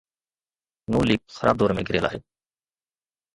نون 0.91 1.03
ليگ 1.09 1.21
خراب 1.37 1.55
دور 1.59 1.69
۾ 1.79 1.83
گهيريل 1.87 2.05
آهي. 2.09 2.19